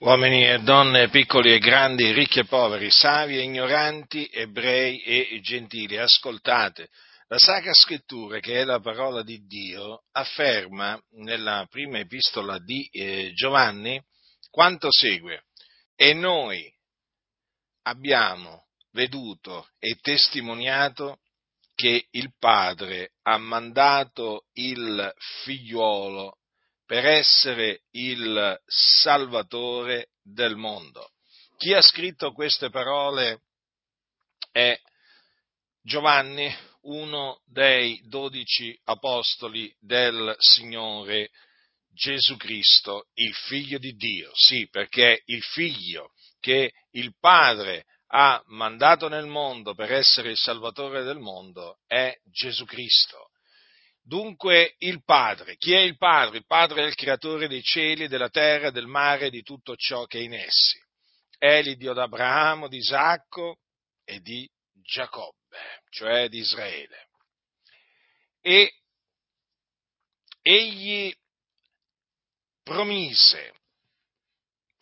Uomini 0.00 0.46
e 0.46 0.60
donne, 0.60 1.08
piccoli 1.08 1.52
e 1.52 1.58
grandi, 1.58 2.12
ricchi 2.12 2.38
e 2.38 2.44
poveri, 2.44 2.88
savi 2.88 3.36
e 3.36 3.42
ignoranti, 3.42 4.30
ebrei 4.32 5.02
e 5.02 5.40
gentili, 5.42 5.96
ascoltate. 5.96 6.88
La 7.26 7.38
Sacra 7.38 7.72
Scrittura, 7.74 8.38
che 8.38 8.60
è 8.60 8.64
la 8.64 8.78
parola 8.78 9.24
di 9.24 9.44
Dio, 9.44 10.04
afferma 10.12 10.96
nella 11.16 11.66
prima 11.68 11.98
epistola 11.98 12.60
di 12.60 12.88
eh, 12.92 13.32
Giovanni 13.34 14.00
quanto 14.50 14.86
segue. 14.92 15.46
E 15.96 16.14
noi 16.14 16.72
abbiamo 17.82 18.68
veduto 18.92 19.70
e 19.80 19.96
testimoniato 20.00 21.18
che 21.74 22.06
il 22.12 22.32
Padre 22.38 23.14
ha 23.22 23.36
mandato 23.36 24.44
il 24.52 25.12
figliuolo 25.42 26.38
per 26.88 27.04
essere 27.04 27.82
il 27.90 28.58
Salvatore 28.64 30.12
del 30.22 30.56
mondo. 30.56 31.10
Chi 31.58 31.74
ha 31.74 31.82
scritto 31.82 32.32
queste 32.32 32.70
parole 32.70 33.42
è 34.50 34.74
Giovanni, 35.82 36.50
uno 36.84 37.42
dei 37.44 38.00
dodici 38.06 38.74
apostoli 38.84 39.70
del 39.78 40.34
Signore 40.38 41.28
Gesù 41.92 42.38
Cristo, 42.38 43.08
il 43.16 43.34
figlio 43.34 43.76
di 43.76 43.92
Dio. 43.92 44.30
Sì, 44.32 44.66
perché 44.70 45.24
il 45.26 45.42
figlio 45.42 46.12
che 46.40 46.72
il 46.92 47.14
Padre 47.18 47.84
ha 48.12 48.42
mandato 48.46 49.08
nel 49.08 49.26
mondo 49.26 49.74
per 49.74 49.92
essere 49.92 50.30
il 50.30 50.38
Salvatore 50.38 51.02
del 51.02 51.18
mondo 51.18 51.80
è 51.86 52.18
Gesù 52.24 52.64
Cristo. 52.64 53.27
Dunque 54.08 54.76
il 54.78 55.04
Padre. 55.04 55.58
Chi 55.58 55.74
è 55.74 55.80
il 55.80 55.98
Padre? 55.98 56.38
Il 56.38 56.46
Padre 56.46 56.82
è 56.82 56.86
il 56.86 56.94
creatore 56.94 57.46
dei 57.46 57.62
cieli, 57.62 58.08
della 58.08 58.30
terra, 58.30 58.70
del 58.70 58.86
mare 58.86 59.26
e 59.26 59.30
di 59.30 59.42
tutto 59.42 59.76
ciò 59.76 60.06
che 60.06 60.18
è 60.18 60.22
in 60.22 60.32
essi. 60.32 60.82
È 61.36 61.60
l'Iddio 61.60 61.92
d'Abramo, 61.92 62.68
di 62.68 62.78
Isacco 62.78 63.58
e 64.04 64.20
di 64.20 64.50
Giacobbe, 64.72 65.82
cioè 65.90 66.30
di 66.30 66.38
Israele. 66.38 67.10
E 68.40 68.76
egli 70.40 71.14
promise 72.62 73.52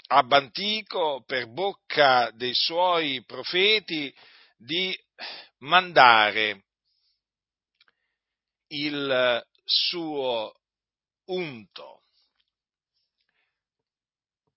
ab 0.06 0.30
antico 0.30 1.24
per 1.26 1.48
bocca 1.48 2.30
dei 2.30 2.54
suoi 2.54 3.24
profeti 3.24 4.14
di 4.56 4.96
mandare 5.58 6.65
il 8.68 9.46
suo 9.64 10.54
unto, 11.26 12.02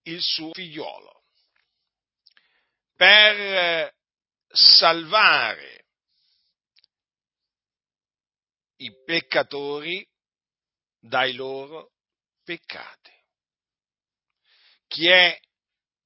il 0.03 0.21
suo 0.21 0.51
figliolo, 0.53 1.23
per 2.95 3.93
salvare 4.47 5.85
i 8.77 8.91
peccatori 9.05 10.07
dai 10.99 11.33
loro 11.33 11.91
peccati. 12.43 13.11
Chi 14.87 15.07
è 15.07 15.39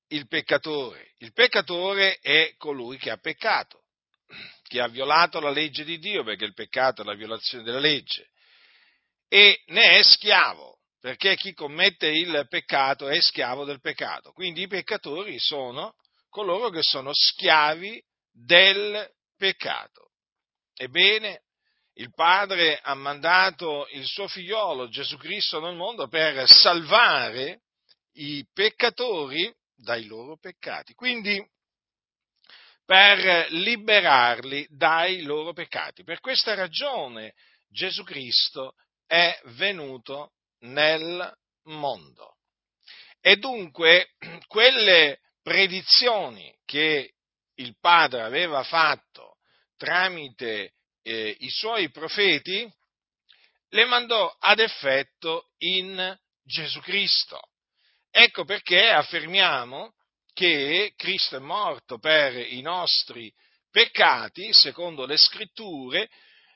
il 0.08 0.28
peccatore? 0.28 1.14
Il 1.18 1.32
peccatore 1.32 2.20
è 2.20 2.56
colui 2.58 2.98
che 2.98 3.10
ha 3.10 3.18
peccato 3.18 3.86
che 4.74 4.82
ha 4.82 4.88
violato 4.88 5.40
la 5.40 5.52
legge 5.52 5.84
di 5.84 6.00
Dio, 6.00 6.24
perché 6.24 6.46
il 6.46 6.56
peccato 6.56 7.04
è 7.04 7.06
la 7.06 7.14
violazione 7.14 7.64
della 7.64 7.78
legge, 7.78 8.32
e 9.28 9.62
ne 9.68 10.00
è 10.00 10.04
schiavo, 10.04 10.80
perché 11.00 11.36
chi 11.36 11.54
commette 11.54 12.08
il 12.08 12.48
peccato 12.50 13.08
è 13.08 13.22
schiavo 13.22 13.66
del 13.66 13.82
peccato. 13.82 14.32
Quindi 14.32 14.64
i 14.64 14.68
peccatori 14.68 15.38
sono 15.38 15.94
coloro 16.28 16.72
che 16.72 16.82
sono 16.82 17.12
schiavi 17.14 18.04
del 18.32 19.08
peccato. 19.38 20.10
Ebbene, 20.74 21.42
il 21.98 22.12
Padre 22.12 22.80
ha 22.82 22.96
mandato 22.96 23.88
il 23.92 24.08
suo 24.08 24.28
figliolo 24.28 24.90
Gesù 24.90 25.18
Cristo 25.18 25.60
nel 25.60 25.76
mondo 25.76 26.08
per 26.08 26.50
salvare 26.50 27.62
i 28.14 28.44
peccatori 28.52 29.54
dai 29.76 30.06
loro 30.06 30.36
peccati. 30.36 30.96
Quindi 30.96 31.40
per 32.86 33.52
liberarli 33.52 34.68
dai 34.70 35.22
loro 35.22 35.54
peccati. 35.54 36.04
Per 36.04 36.20
questa 36.20 36.54
ragione 36.54 37.34
Gesù 37.70 38.04
Cristo 38.04 38.76
è 39.08 39.40
venuto 39.46 40.34
nel 40.60 41.34
mondo. 41.64 42.38
E 43.22 43.38
dunque 43.38 44.12
quelle 44.48 45.20
predizioni 45.42 46.54
che 46.66 47.14
il 47.56 47.78
Padre 47.80 48.22
aveva 48.22 48.64
fatto 48.64 49.38
tramite 49.78 50.74
eh, 51.04 51.36
i 51.40 51.50
suoi 51.50 51.90
profeti, 51.90 52.72
le 53.70 53.86
mandò 53.86 54.34
ad 54.40 54.60
effetto 54.60 55.50
in 55.60 56.18
Gesù 56.44 56.80
Cristo. 56.82 57.40
Ecco 58.10 58.46
perché 58.46 58.90
affermiamo 58.90 59.94
che 60.34 60.94
Cristo 60.96 61.38
è 61.38 61.40
morto 61.40 62.00
per 62.00 62.36
i 62.36 62.62
nostri 62.62 63.32
peccati, 63.72 64.52
secondo 64.52 65.06
le 65.06 65.18
scritture, 65.18 66.10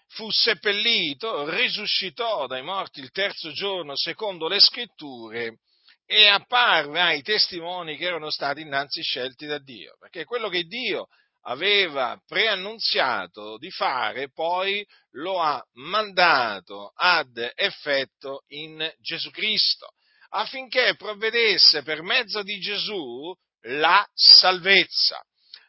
fu 0.09 0.29
seppellito, 0.31 1.49
risuscitò 1.49 2.47
dai 2.47 2.63
morti 2.63 2.99
il 2.99 3.11
terzo 3.11 3.51
giorno, 3.51 3.95
secondo 3.95 4.47
le 4.47 4.59
scritture, 4.59 5.59
e 6.05 6.27
apparve 6.27 7.01
ai 7.01 7.21
testimoni 7.21 7.97
che 7.97 8.05
erano 8.05 8.29
stati 8.29 8.61
innanzi 8.61 9.01
scelti 9.01 9.45
da 9.45 9.59
Dio, 9.59 9.97
perché 9.99 10.23
quello 10.23 10.47
che 10.47 10.63
Dio 10.63 11.07
aveva 11.41 12.19
preannunziato 12.25 13.57
di 13.57 13.69
fare, 13.71 14.31
poi 14.31 14.85
lo 15.11 15.41
ha 15.41 15.61
mandato 15.73 16.91
ad 16.95 17.37
effetto 17.55 18.43
in 18.47 18.89
Gesù 18.99 19.29
Cristo, 19.31 19.89
affinché 20.29 20.95
provvedesse 20.95 21.83
per 21.83 22.01
mezzo 22.01 22.41
di 22.41 22.59
Gesù 22.59 23.33
la 23.61 24.07
salvezza. 24.13 25.21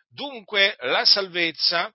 Dunque 0.09 0.77
la 0.81 1.05
salvezza 1.05 1.93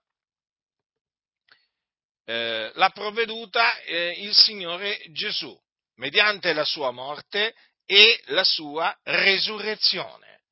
eh, 2.24 2.70
l'ha 2.74 2.90
provveduta 2.90 3.78
eh, 3.80 4.14
il 4.18 4.34
Signore 4.34 4.98
Gesù 5.12 5.56
mediante 5.96 6.52
la 6.52 6.64
sua 6.64 6.90
morte 6.90 7.54
e 7.86 8.20
la 8.26 8.44
sua 8.44 8.96
resurrezione. 9.02 10.42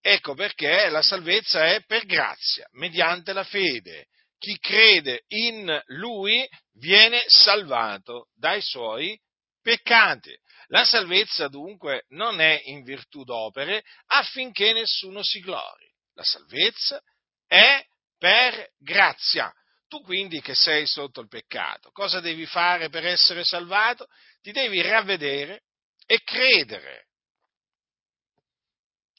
Ecco 0.00 0.34
perché 0.34 0.88
la 0.88 1.02
salvezza 1.02 1.66
è 1.66 1.84
per 1.84 2.06
grazia, 2.06 2.66
mediante 2.72 3.32
la 3.32 3.44
fede. 3.44 4.06
Chi 4.38 4.58
crede 4.58 5.24
in 5.28 5.82
Lui 5.88 6.48
viene 6.78 7.22
salvato 7.26 8.28
dai 8.34 8.62
suoi 8.62 9.18
peccati. 9.62 10.36
La 10.68 10.84
salvezza 10.84 11.48
dunque 11.48 12.04
non 12.10 12.40
è 12.40 12.62
in 12.66 12.82
virtù 12.82 13.24
d'opere 13.24 13.82
affinché 14.06 14.72
nessuno 14.72 15.22
si 15.22 15.40
glori. 15.40 15.88
La 16.14 16.22
salvezza 16.22 17.02
è 17.46 17.84
per 18.18 18.70
grazia. 18.78 19.52
Tu 19.88 20.00
quindi 20.02 20.40
che 20.40 20.54
sei 20.54 20.86
sotto 20.86 21.20
il 21.20 21.28
peccato, 21.28 21.90
cosa 21.90 22.20
devi 22.20 22.46
fare 22.46 22.88
per 22.90 23.04
essere 23.04 23.42
salvato? 23.42 24.06
Ti 24.40 24.52
devi 24.52 24.80
ravvedere 24.80 25.64
e 26.06 26.22
credere 26.22 27.08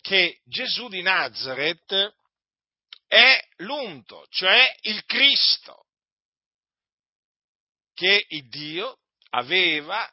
che 0.02 0.40
Gesù 0.46 0.88
di 0.88 1.02
Nazareth 1.02 2.16
è 3.08 3.40
l'unto, 3.58 4.26
cioè 4.30 4.74
il 4.82 5.04
Cristo, 5.06 5.88
che 7.94 8.26
il 8.30 8.48
Dio 8.48 9.00
aveva 9.32 10.10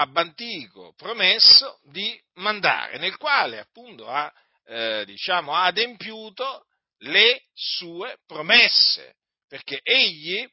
Abantico 0.00 0.94
promesso 0.94 1.80
di 1.90 2.16
mandare, 2.34 2.98
nel 2.98 3.16
quale 3.16 3.58
appunto 3.58 4.06
ha, 4.06 4.32
eh, 4.64 5.04
diciamo, 5.04 5.52
ha 5.52 5.64
adempiuto 5.64 6.66
le 6.98 7.48
sue 7.52 8.18
promesse, 8.24 9.16
perché 9.48 9.80
egli 9.82 10.48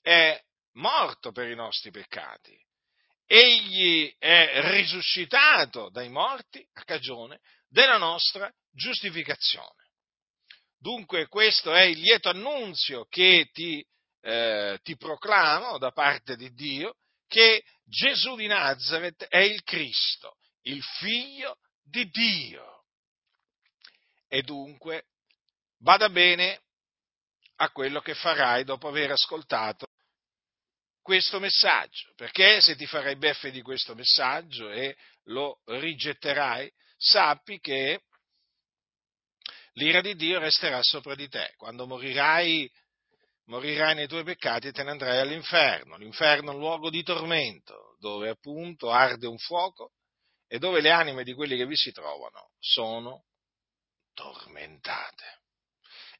è 0.00 0.40
morto 0.74 1.32
per 1.32 1.48
i 1.48 1.56
nostri 1.56 1.90
peccati, 1.90 2.56
egli 3.26 4.14
è 4.16 4.60
risuscitato 4.70 5.88
dai 5.90 6.08
morti 6.08 6.64
a 6.74 6.84
cagione 6.84 7.40
della 7.68 7.96
nostra 7.96 8.48
giustificazione. 8.70 9.90
Dunque 10.78 11.26
questo 11.26 11.74
è 11.74 11.82
il 11.82 11.98
lieto 11.98 12.28
annunzio 12.28 13.06
che 13.06 13.50
ti, 13.52 13.84
eh, 14.20 14.78
ti 14.84 14.96
proclamo 14.96 15.78
da 15.78 15.90
parte 15.90 16.36
di 16.36 16.52
Dio, 16.52 16.98
che 17.32 17.64
Gesù 17.84 18.36
di 18.36 18.46
Nazareth 18.46 19.24
è 19.24 19.38
il 19.38 19.62
Cristo, 19.62 20.36
il 20.64 20.82
figlio 20.82 21.56
di 21.82 22.10
Dio. 22.10 22.84
E 24.28 24.42
dunque 24.42 25.06
vada 25.78 26.10
bene 26.10 26.60
a 27.56 27.70
quello 27.70 28.02
che 28.02 28.14
farai 28.14 28.64
dopo 28.64 28.86
aver 28.86 29.12
ascoltato 29.12 29.86
questo 31.00 31.40
messaggio, 31.40 32.12
perché 32.16 32.60
se 32.60 32.76
ti 32.76 32.86
farai 32.86 33.16
beffe 33.16 33.50
di 33.50 33.62
questo 33.62 33.94
messaggio 33.94 34.70
e 34.70 34.94
lo 35.24 35.62
rigetterai, 35.64 36.70
sappi 36.98 37.60
che 37.60 38.02
l'ira 39.72 40.02
di 40.02 40.14
Dio 40.16 40.38
resterà 40.38 40.82
sopra 40.82 41.14
di 41.14 41.28
te. 41.30 41.54
Quando 41.56 41.86
morirai, 41.86 42.70
morirai 43.46 43.94
nei 43.94 44.06
tuoi 44.06 44.24
peccati 44.24 44.68
e 44.68 44.72
te 44.72 44.82
ne 44.82 44.90
andrai 44.90 45.18
all'inferno. 45.18 45.96
L'inferno 45.96 46.50
è 46.50 46.54
un 46.54 46.60
luogo 46.60 46.90
di 46.90 47.02
tormento, 47.02 47.96
dove 47.98 48.28
appunto 48.28 48.90
arde 48.90 49.26
un 49.26 49.38
fuoco 49.38 49.92
e 50.46 50.58
dove 50.58 50.80
le 50.80 50.90
anime 50.90 51.24
di 51.24 51.32
quelli 51.34 51.56
che 51.56 51.66
vi 51.66 51.76
si 51.76 51.92
trovano 51.92 52.50
sono 52.58 53.24
tormentate. 54.14 55.40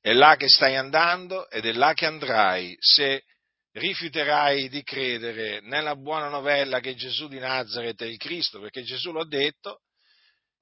È 0.01 0.13
là 0.13 0.37
che 0.37 0.49
stai 0.49 0.77
andando 0.77 1.49
ed 1.49 1.67
è 1.67 1.73
là 1.73 1.93
che 1.93 2.07
andrai 2.07 2.77
se 2.81 3.25
rifiuterai 3.73 4.69
di 4.69 4.83
credere 4.83 5.61
nella 5.61 5.97
buona 5.97 6.29
novella 6.29 6.81
che 6.81 6.95
Gesù 6.95 7.29
di 7.29 7.39
Nazareth 7.39 8.03
è 8.03 8.07
il 8.07 8.19
Cristo, 8.19 8.61
perché 8.61 8.83
Gesù 8.83 9.13
l'ha 9.13 9.25
detto, 9.25 9.83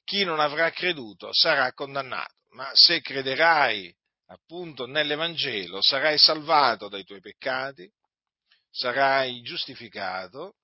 chi 0.05 0.25
non 0.25 0.41
avrà 0.41 0.71
creduto 0.71 1.33
sarà 1.33 1.73
condannato, 1.73 2.35
ma 2.51 2.71
se 2.75 3.01
crederai 3.01 3.95
appunto 4.31 4.87
nell'Evangelo 4.87 5.83
sarai 5.83 6.19
salvato 6.19 6.89
dai 6.89 7.05
tuoi 7.05 7.21
peccati, 7.21 7.91
sarai 8.71 9.43
giustificato, 9.43 10.57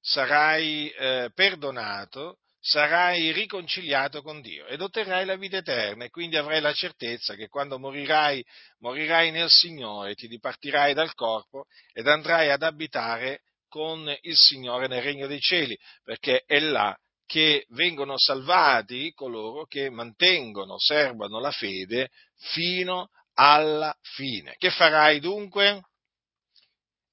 sarai 0.00 0.88
eh, 0.90 1.30
perdonato 1.34 2.38
sarai 2.62 3.32
riconciliato 3.32 4.20
con 4.20 4.42
Dio 4.42 4.66
ed 4.66 4.82
otterrai 4.82 5.24
la 5.24 5.36
vita 5.36 5.56
eterna 5.56 6.04
e 6.04 6.10
quindi 6.10 6.36
avrai 6.36 6.60
la 6.60 6.74
certezza 6.74 7.34
che 7.34 7.48
quando 7.48 7.78
morirai, 7.78 8.44
morirai 8.80 9.30
nel 9.30 9.48
Signore, 9.48 10.14
ti 10.14 10.28
dipartirai 10.28 10.92
dal 10.92 11.14
corpo 11.14 11.64
ed 11.92 12.06
andrai 12.06 12.50
ad 12.50 12.62
abitare 12.62 13.44
con 13.66 14.14
il 14.20 14.36
Signore 14.36 14.88
nel 14.88 15.00
regno 15.00 15.26
dei 15.26 15.40
cieli, 15.40 15.78
perché 16.02 16.42
è 16.44 16.58
là 16.58 16.94
che 17.30 17.64
vengono 17.68 18.18
salvati 18.18 19.12
coloro 19.12 19.64
che 19.64 19.88
mantengono, 19.88 20.80
servano 20.80 21.38
la 21.38 21.52
fede 21.52 22.10
fino 22.38 23.10
alla 23.34 23.96
fine. 24.00 24.56
Che 24.58 24.68
farai 24.70 25.20
dunque? 25.20 25.80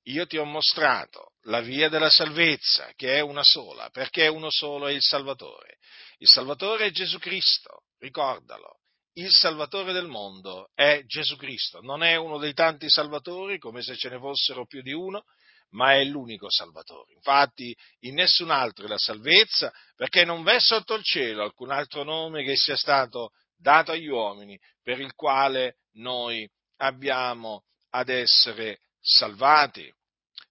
Io 0.05 0.25
ti 0.25 0.37
ho 0.37 0.43
mostrato 0.43 1.33
la 1.43 1.61
via 1.61 1.87
della 1.87 2.09
salvezza, 2.09 2.91
che 2.95 3.17
è 3.17 3.19
una 3.19 3.43
sola, 3.43 3.91
perché 3.91 4.25
uno 4.25 4.49
solo 4.49 4.87
è 4.87 4.91
il 4.91 5.03
Salvatore. 5.03 5.77
Il 6.17 6.27
Salvatore 6.27 6.87
è 6.87 6.91
Gesù 6.91 7.19
Cristo, 7.19 7.83
ricordalo. 7.99 8.79
Il 9.17 9.29
Salvatore 9.29 9.93
del 9.93 10.07
mondo 10.07 10.71
è 10.73 11.03
Gesù 11.05 11.35
Cristo, 11.35 11.79
non 11.81 12.01
è 12.01 12.15
uno 12.15 12.39
dei 12.39 12.55
tanti 12.55 12.89
Salvatori, 12.89 13.59
come 13.59 13.83
se 13.83 13.95
ce 13.95 14.09
ne 14.09 14.17
fossero 14.17 14.65
più 14.65 14.81
di 14.81 14.93
uno, 14.93 15.25
ma 15.71 15.93
è 15.93 16.03
l'unico 16.03 16.49
Salvatore. 16.49 17.13
Infatti 17.13 17.75
in 18.01 18.15
nessun 18.15 18.51
altro 18.51 18.85
è 18.85 18.87
la 18.87 18.97
salvezza, 18.97 19.73
perché 19.95 20.23
non 20.23 20.43
v'è 20.43 20.59
sotto 20.59 20.93
il 20.93 21.03
cielo 21.03 21.43
alcun 21.43 21.71
altro 21.71 22.03
nome 22.03 22.43
che 22.43 22.55
sia 22.55 22.75
stato 22.75 23.31
dato 23.55 23.91
agli 23.91 24.07
uomini 24.07 24.59
per 24.81 24.99
il 24.99 25.13
quale 25.13 25.77
noi 25.93 26.49
abbiamo 26.77 27.63
ad 27.91 28.09
essere 28.09 28.79
salvati. 28.99 29.91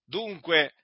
Dunque 0.05 0.75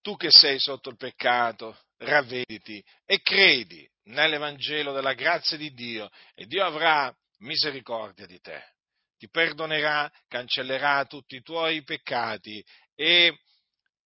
tu 0.00 0.16
che 0.16 0.30
sei 0.30 0.58
sotto 0.58 0.90
il 0.90 0.96
peccato, 0.96 1.78
ravvediti 1.98 2.84
e 3.04 3.20
credi 3.20 3.88
nell'Evangelo 4.04 4.92
della 4.92 5.14
grazia 5.14 5.56
di 5.56 5.72
Dio 5.72 6.10
e 6.34 6.46
Dio 6.46 6.64
avrà 6.64 7.14
misericordia 7.38 8.26
di 8.26 8.38
te, 8.40 8.62
ti 9.16 9.28
perdonerà, 9.28 10.10
cancellerà 10.28 11.04
tutti 11.06 11.36
i 11.36 11.42
tuoi 11.42 11.82
peccati 11.82 12.62
e 12.94 13.38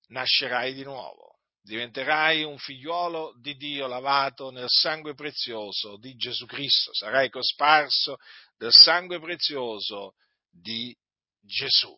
nascerai 0.08 0.75
di 0.75 0.82
nuovo. 0.82 1.38
Diventerai 1.60 2.44
un 2.44 2.58
figliuolo 2.58 3.34
di 3.40 3.56
Dio 3.56 3.87
lavato 3.87 4.50
nel 4.50 4.69
sangue 4.69 5.14
prezioso 5.14 5.99
di 5.99 6.14
Gesù 6.16 6.46
Cristo, 6.46 6.94
sarai 6.94 7.28
cosparso 7.28 8.16
del 8.56 8.72
sangue 8.72 9.20
prezioso 9.20 10.14
di 10.50 10.96
Gesù 11.40 11.96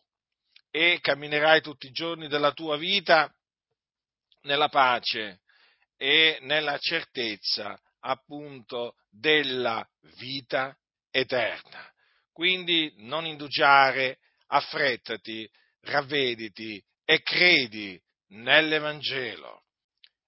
e 0.69 0.99
camminerai 1.01 1.61
tutti 1.61 1.87
i 1.87 1.91
giorni 1.91 2.27
della 2.27 2.51
tua 2.51 2.77
vita 2.77 3.33
nella 4.41 4.69
pace 4.69 5.41
e 5.97 6.39
nella 6.41 6.77
certezza 6.77 7.79
appunto 7.99 8.95
della 9.09 9.87
vita 10.17 10.75
eterna. 11.11 11.89
Quindi 12.31 12.91
non 12.97 13.25
indugiare, 13.25 14.19
affrettati, 14.47 15.49
ravvediti 15.81 16.83
e 17.05 17.21
credi 17.21 17.99
nell'Evangelo. 18.29 19.63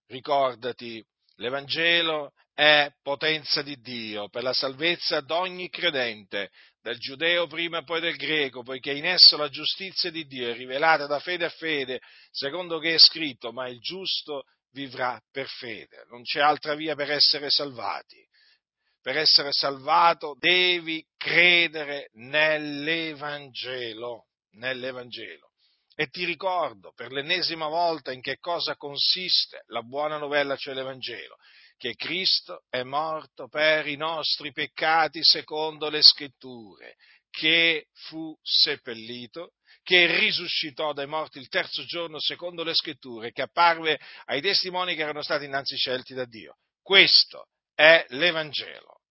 Ricordati, 0.07 1.03
l'Evangelo 1.35 2.33
è 2.53 2.91
potenza 3.01 3.61
di 3.61 3.79
Dio 3.79 4.29
per 4.29 4.43
la 4.43 4.53
salvezza 4.53 5.21
d'ogni 5.21 5.69
credente, 5.69 6.51
del 6.81 6.99
giudeo 6.99 7.47
prima 7.47 7.79
e 7.79 7.83
poi 7.83 8.01
del 8.01 8.15
greco, 8.15 8.61
poiché 8.61 8.91
in 8.91 9.05
esso 9.05 9.37
la 9.37 9.49
giustizia 9.49 10.11
di 10.11 10.25
Dio 10.25 10.49
è 10.49 10.53
rivelata 10.53 11.07
da 11.07 11.19
fede 11.19 11.45
a 11.45 11.49
fede, 11.49 12.01
secondo 12.29 12.79
che 12.79 12.93
è 12.93 12.99
scritto, 12.99 13.51
ma 13.51 13.67
il 13.69 13.79
giusto 13.79 14.43
vivrà 14.73 15.19
per 15.31 15.47
fede. 15.47 16.05
Non 16.09 16.23
c'è 16.23 16.41
altra 16.41 16.75
via 16.75 16.95
per 16.95 17.11
essere 17.11 17.49
salvati. 17.49 18.21
Per 19.01 19.17
essere 19.17 19.51
salvato 19.51 20.35
devi 20.37 21.01
credere 21.17 22.09
nell'Evangelo, 22.13 24.27
nell'Evangelo. 24.51 25.52
E 25.95 26.07
ti 26.07 26.25
ricordo 26.25 26.91
per 26.93 27.11
l'ennesima 27.11 27.67
volta 27.67 28.11
in 28.11 28.21
che 28.21 28.37
cosa 28.39 28.75
consiste 28.75 29.63
la 29.67 29.81
buona 29.81 30.17
novella, 30.17 30.55
cioè 30.55 30.73
l'Evangelo 30.73 31.37
che 31.83 31.95
Cristo 31.95 32.63
è 32.69 32.83
morto 32.83 33.49
per 33.49 33.87
i 33.87 33.97
nostri 33.97 34.53
peccati 34.53 35.21
secondo 35.21 35.89
le 35.89 36.01
scritture, 36.01 36.95
che 37.29 37.87
fu 37.91 38.33
seppellito, 38.41 39.55
che 39.81 40.17
risuscitò 40.17 40.93
dai 40.93 41.07
morti 41.07 41.39
il 41.39 41.49
terzo 41.49 41.83
giorno 41.83 42.21
secondo 42.21 42.63
le 42.63 42.73
scritture, 42.73 43.33
che 43.33 43.41
apparve 43.41 43.99
ai 44.27 44.39
testimoni 44.39 44.95
che 44.95 45.01
erano 45.01 45.23
stati 45.23 45.43
innanzi 45.43 45.75
scelti 45.75 46.13
da 46.13 46.23
Dio. 46.23 46.55
Questo 46.81 47.49
è 47.75 48.05
l'Evangelo. 48.09 49.01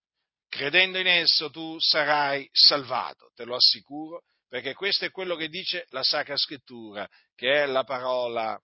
Credendo 0.49 0.99
in 0.99 1.09
esso 1.09 1.51
tu 1.51 1.79
sarai 1.79 2.49
salvato, 2.53 3.33
te 3.35 3.45
lo 3.45 3.55
assicuro, 3.55 4.23
perché 4.53 4.75
questo 4.75 5.07
è 5.07 5.11
quello 5.11 5.35
che 5.35 5.49
dice 5.49 5.87
la 5.93 6.03
Sacra 6.03 6.37
Scrittura, 6.37 7.09
che 7.35 7.63
è 7.63 7.65
la 7.65 7.85
parola, 7.85 8.61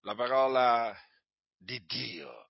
la 0.00 0.14
parola 0.14 0.98
di 1.58 1.78
Dio 1.84 2.48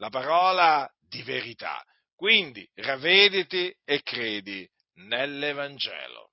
la 0.00 0.08
parola 0.08 0.92
di 0.98 1.22
verità. 1.22 1.84
Quindi 2.16 2.68
ravvediti 2.74 3.72
e 3.84 4.02
credi 4.02 4.68
nell'Evangelo 4.94 6.32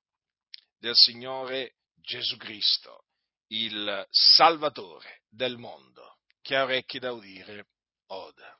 del 0.79 0.95
Signore 0.95 1.75
Gesù 1.93 2.37
Cristo, 2.37 3.05
il 3.49 4.03
Salvatore 4.09 5.21
del 5.29 5.57
mondo. 5.57 6.17
Chi 6.41 6.55
ha 6.55 6.63
orecchi 6.63 6.97
da 6.97 7.11
udire, 7.11 7.67
oda. 8.07 8.57